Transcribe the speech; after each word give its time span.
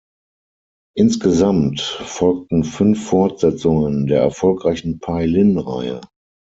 Insgesamt 0.97 1.79
folgten 1.79 2.63
fünf 2.63 3.05
Fortsetzungen 3.05 4.07
der 4.07 4.19
erfolgreichen 4.21 4.97
Paylin-Reihe. 4.97 6.01